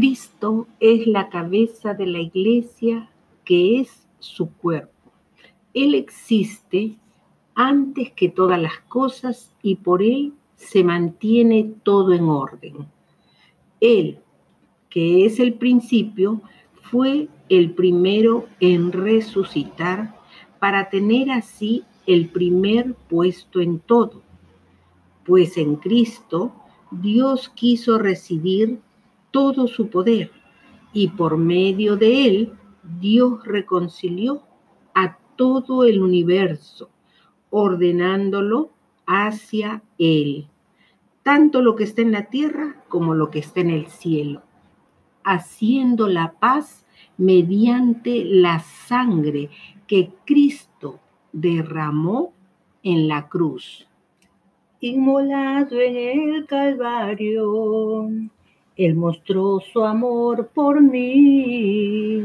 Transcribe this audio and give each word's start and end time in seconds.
Cristo 0.00 0.66
es 0.80 1.06
la 1.06 1.28
cabeza 1.28 1.92
de 1.92 2.06
la 2.06 2.20
iglesia 2.20 3.10
que 3.44 3.80
es 3.80 4.08
su 4.18 4.50
cuerpo. 4.50 5.12
Él 5.74 5.94
existe 5.94 6.96
antes 7.54 8.10
que 8.12 8.30
todas 8.30 8.58
las 8.58 8.78
cosas 8.88 9.54
y 9.62 9.74
por 9.74 10.02
Él 10.02 10.32
se 10.56 10.84
mantiene 10.84 11.74
todo 11.82 12.14
en 12.14 12.30
orden. 12.30 12.86
Él, 13.78 14.20
que 14.88 15.26
es 15.26 15.38
el 15.38 15.52
principio, 15.52 16.40
fue 16.80 17.28
el 17.50 17.74
primero 17.74 18.46
en 18.58 18.92
resucitar 18.92 20.16
para 20.58 20.88
tener 20.88 21.30
así 21.30 21.84
el 22.06 22.30
primer 22.30 22.94
puesto 22.94 23.60
en 23.60 23.80
todo. 23.80 24.22
Pues 25.26 25.58
en 25.58 25.76
Cristo 25.76 26.54
Dios 26.90 27.50
quiso 27.50 27.98
recibir 27.98 28.80
todo 29.30 29.66
su 29.68 29.88
poder 29.88 30.30
y 30.92 31.08
por 31.08 31.36
medio 31.36 31.96
de 31.96 32.26
él 32.26 32.52
Dios 33.00 33.44
reconcilió 33.44 34.42
a 34.94 35.18
todo 35.36 35.84
el 35.84 36.02
universo, 36.02 36.90
ordenándolo 37.50 38.70
hacia 39.06 39.82
él, 39.98 40.48
tanto 41.22 41.62
lo 41.62 41.76
que 41.76 41.84
está 41.84 42.02
en 42.02 42.12
la 42.12 42.26
tierra 42.26 42.82
como 42.88 43.14
lo 43.14 43.30
que 43.30 43.40
está 43.40 43.60
en 43.60 43.70
el 43.70 43.86
cielo, 43.86 44.42
haciendo 45.24 46.08
la 46.08 46.32
paz 46.32 46.86
mediante 47.16 48.24
la 48.24 48.60
sangre 48.60 49.50
que 49.86 50.10
Cristo 50.24 51.00
derramó 51.32 52.32
en 52.82 53.08
la 53.08 53.28
cruz. 53.28 53.86
Inmolado 54.80 55.78
en 55.78 55.96
el 56.34 56.46
Calvario, 56.46 58.08
Él 58.80 58.94
mostró 58.94 59.60
su 59.60 59.84
amor 59.84 60.48
por 60.54 60.80
mí. 60.80 62.22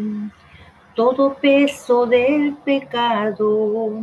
Todo 0.96 1.34
peso 1.34 2.06
del 2.06 2.54
pecado, 2.64 4.02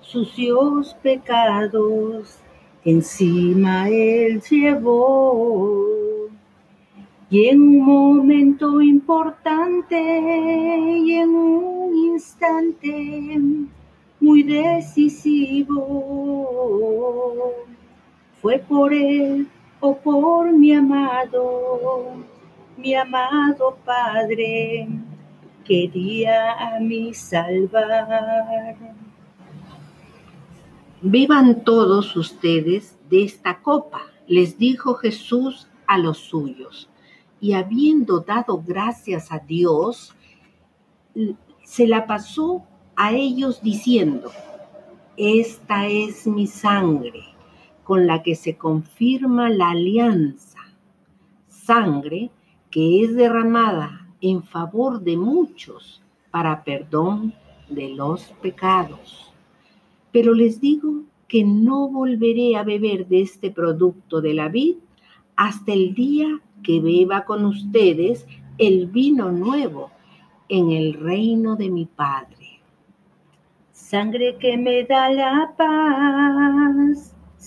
sucios 0.00 0.96
pecados, 1.04 2.40
encima 2.84 3.88
Él 3.88 4.42
llevó. 4.50 5.86
Y 7.30 7.46
en 7.46 7.62
un 7.62 7.78
momento 7.84 8.82
importante 8.82 9.96
y 9.96 11.12
en 11.12 11.28
un 11.28 11.94
instante 11.94 13.38
muy 14.18 14.42
decisivo, 14.42 15.78
fue 18.42 18.58
por 18.58 18.92
Él 18.92 19.46
o 19.86 19.94
por 19.94 20.50
mi 20.50 20.72
amado, 20.72 22.14
mi 22.78 22.94
amado 22.94 23.76
Padre, 23.84 24.88
quería 25.62 26.52
a 26.52 26.80
mí 26.80 27.12
salvar. 27.12 28.76
Beban 31.02 31.64
todos 31.64 32.16
ustedes 32.16 32.98
de 33.10 33.24
esta 33.24 33.60
copa, 33.60 34.00
les 34.26 34.56
dijo 34.56 34.94
Jesús 34.94 35.68
a 35.86 35.98
los 35.98 36.16
suyos 36.16 36.88
y 37.38 37.52
habiendo 37.52 38.20
dado 38.20 38.62
gracias 38.66 39.30
a 39.30 39.38
Dios, 39.38 40.14
se 41.62 41.86
la 41.86 42.06
pasó 42.06 42.64
a 42.96 43.12
ellos 43.12 43.60
diciendo, 43.60 44.30
esta 45.18 45.86
es 45.88 46.26
mi 46.26 46.46
sangre 46.46 47.33
con 47.84 48.06
la 48.06 48.22
que 48.22 48.34
se 48.34 48.56
confirma 48.56 49.50
la 49.50 49.70
alianza, 49.70 50.58
sangre 51.48 52.30
que 52.70 53.04
es 53.04 53.14
derramada 53.14 54.08
en 54.20 54.42
favor 54.42 55.02
de 55.02 55.16
muchos 55.16 56.02
para 56.30 56.64
perdón 56.64 57.34
de 57.68 57.90
los 57.90 58.32
pecados. 58.42 59.32
Pero 60.10 60.34
les 60.34 60.60
digo 60.60 61.02
que 61.28 61.44
no 61.44 61.88
volveré 61.88 62.56
a 62.56 62.62
beber 62.62 63.06
de 63.06 63.20
este 63.20 63.50
producto 63.50 64.20
de 64.20 64.34
la 64.34 64.48
vid 64.48 64.76
hasta 65.36 65.72
el 65.72 65.94
día 65.94 66.40
que 66.62 66.80
beba 66.80 67.24
con 67.24 67.44
ustedes 67.44 68.26
el 68.58 68.86
vino 68.86 69.30
nuevo 69.30 69.90
en 70.48 70.70
el 70.70 70.94
reino 70.94 71.56
de 71.56 71.70
mi 71.70 71.86
Padre. 71.86 72.60
Sangre 73.72 74.36
que 74.38 74.56
me 74.56 74.84
da 74.84 75.10
la 75.10 75.54
paz, 75.56 77.03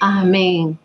Amém. 0.00 0.78